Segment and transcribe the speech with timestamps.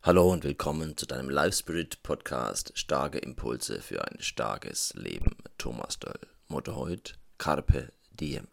[0.00, 5.36] Hallo und willkommen zu deinem Live Spirit Podcast Starke Impulse für ein starkes Leben.
[5.58, 6.20] Thomas Doll.
[6.46, 8.46] Motto heute Carpe Diem.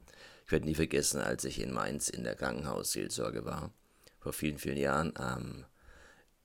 [0.46, 3.72] Ich werde nie vergessen, als ich in Mainz in der Krankenhausseelsorge war,
[4.20, 5.66] vor vielen, vielen Jahren am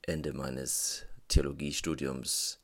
[0.03, 2.61] Ende meines Theologiestudiums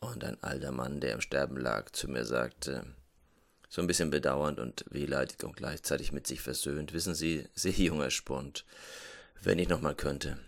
[0.00, 2.94] und ein alter Mann, der im Sterben lag, zu mir sagte,
[3.70, 8.10] so ein bisschen bedauernd und wehleidig und gleichzeitig mit sich versöhnt, wissen Sie, sehr junger
[8.10, 8.66] Spund,
[9.42, 10.38] wenn ich nochmal könnte,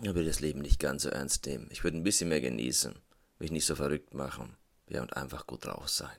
[0.00, 1.68] ich würde das Leben nicht ganz so ernst nehmen.
[1.70, 2.94] Ich würde ein bisschen mehr genießen,
[3.38, 4.56] mich nicht so verrückt machen,
[4.88, 6.16] ja, und einfach gut drauf sein.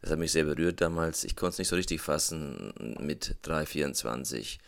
[0.00, 1.24] Das hat mich sehr berührt damals.
[1.24, 4.58] Ich konnte es nicht so richtig fassen mit 3,24.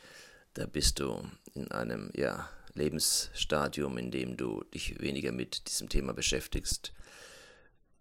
[0.54, 6.12] Da bist du in einem, ja, Lebensstadium, in dem du dich weniger mit diesem Thema
[6.12, 6.92] beschäftigst,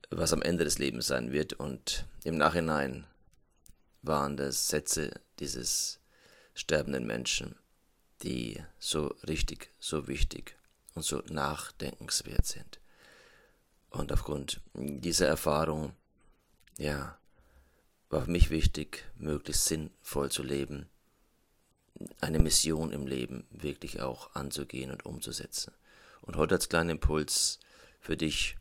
[0.09, 1.53] was am Ende des Lebens sein wird.
[1.53, 3.05] Und im Nachhinein
[4.01, 5.99] waren das Sätze dieses
[6.53, 7.55] sterbenden Menschen,
[8.23, 10.55] die so richtig, so wichtig
[10.95, 12.79] und so nachdenkenswert sind.
[13.89, 15.93] Und aufgrund dieser Erfahrung,
[16.77, 17.17] ja,
[18.09, 20.87] war für mich wichtig, möglichst sinnvoll zu leben,
[22.21, 25.73] eine Mission im Leben wirklich auch anzugehen und umzusetzen.
[26.21, 27.59] Und heute als kleiner Impuls
[27.99, 28.55] für dich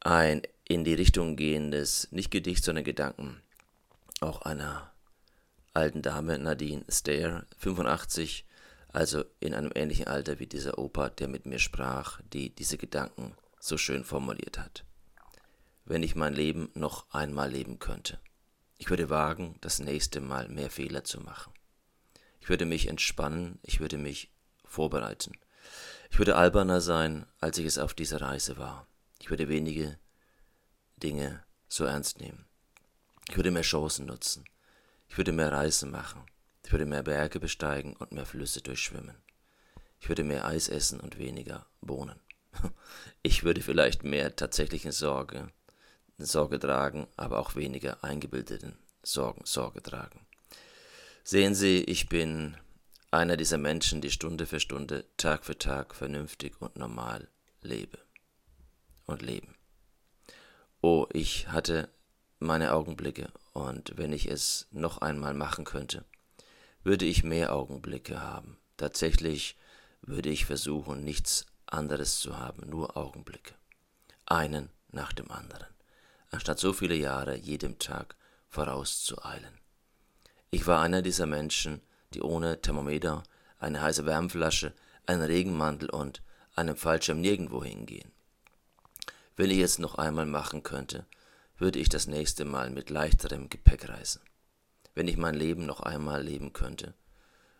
[0.00, 3.40] ein in die Richtung gehendes, nicht Gedicht, sondern Gedanken,
[4.20, 4.89] auch einer
[5.74, 8.44] alten Dame, Nadine Stair, 85,
[8.88, 13.34] also in einem ähnlichen Alter wie dieser Opa, der mit mir sprach, die diese Gedanken
[13.58, 14.84] so schön formuliert hat.
[15.84, 18.18] Wenn ich mein Leben noch einmal leben könnte,
[18.78, 21.52] ich würde wagen, das nächste Mal mehr Fehler zu machen.
[22.40, 24.32] Ich würde mich entspannen, ich würde mich
[24.64, 25.32] vorbereiten.
[26.10, 28.86] Ich würde alberner sein, als ich es auf dieser Reise war.
[29.20, 29.98] Ich würde wenige
[30.96, 32.46] Dinge so ernst nehmen.
[33.28, 34.44] Ich würde mehr Chancen nutzen.
[35.10, 36.22] Ich würde mehr Reisen machen.
[36.64, 39.16] Ich würde mehr Berge besteigen und mehr Flüsse durchschwimmen.
[39.98, 42.20] Ich würde mehr Eis essen und weniger Bohnen.
[43.22, 45.52] Ich würde vielleicht mehr tatsächlichen Sorge,
[46.16, 50.26] Sorge tragen, aber auch weniger eingebildeten Sorgen Sorge tragen.
[51.22, 52.56] Sehen Sie, ich bin
[53.10, 57.28] einer dieser Menschen, die Stunde für Stunde, Tag für Tag vernünftig und normal
[57.60, 57.98] lebe
[59.06, 59.54] und leben.
[60.80, 61.90] Oh, ich hatte
[62.38, 66.04] meine Augenblicke, und wenn ich es noch einmal machen könnte,
[66.82, 68.58] würde ich mehr Augenblicke haben.
[68.76, 69.56] Tatsächlich
[70.02, 73.54] würde ich versuchen, nichts anderes zu haben, nur Augenblicke.
[74.26, 75.68] Einen nach dem anderen,
[76.30, 78.16] anstatt so viele Jahre jedem Tag
[78.48, 79.58] vorauszueilen.
[80.50, 81.80] Ich war einer dieser Menschen,
[82.14, 83.22] die ohne Thermometer,
[83.58, 84.72] eine heiße Wärmflasche,
[85.06, 86.22] einen Regenmantel und
[86.56, 88.10] einem Fallschirm nirgendwo hingehen.
[89.36, 91.06] Wenn ich es noch einmal machen könnte,
[91.60, 94.22] würde ich das nächste Mal mit leichterem Gepäck reisen.
[94.94, 96.94] Wenn ich mein Leben noch einmal leben könnte,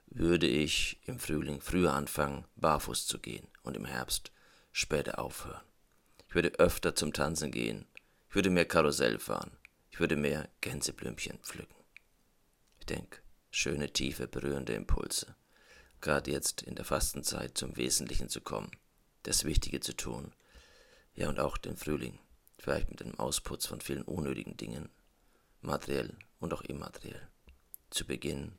[0.07, 4.33] würde ich im Frühling früher anfangen, barfuß zu gehen und im Herbst
[4.73, 5.61] später aufhören.
[6.27, 7.87] Ich würde öfter zum Tanzen gehen,
[8.31, 9.53] ich würde mehr Karussell fahren,
[9.91, 11.77] ich würde mehr Gänseblümchen pflücken.
[12.79, 13.19] Ich denke,
[13.51, 15.37] schöne, tiefe, berührende Impulse,
[16.01, 18.71] gerade jetzt in der Fastenzeit zum Wesentlichen zu kommen,
[19.25, 20.33] das Wichtige zu tun,
[21.15, 22.19] ja und auch den Frühling
[22.61, 24.89] vielleicht mit dem Ausputz von vielen unnötigen Dingen,
[25.63, 27.29] materiell und auch immateriell,
[27.91, 28.57] zu beginnen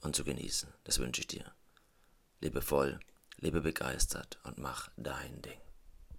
[0.00, 0.72] und zu genießen.
[0.84, 1.52] Das wünsche ich dir.
[2.40, 3.00] Lebe voll,
[3.38, 5.65] lebe begeistert und mach dein Ding.